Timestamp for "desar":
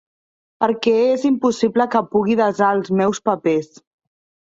2.43-2.73